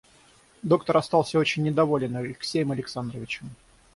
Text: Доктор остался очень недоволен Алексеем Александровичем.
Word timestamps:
Доктор 0.63 0.97
остался 0.97 1.37
очень 1.37 1.61
недоволен 1.61 2.15
Алексеем 2.17 2.71
Александровичем. 2.71 3.51